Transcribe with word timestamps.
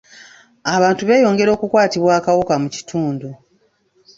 Abantu 0.75 1.01
beeyongera 1.09 1.51
okukwatibwa 1.55 2.11
akawuka 2.19 2.53
mu 2.61 2.67
kitundu. 2.75 3.29